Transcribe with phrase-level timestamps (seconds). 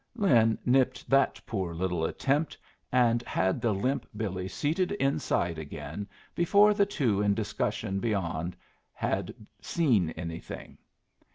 [0.15, 2.57] Lin nipped that poor little attempt
[2.91, 8.57] and had the limp Billy seated inside again before the two in discussion beyond
[8.93, 10.79] had seen anything.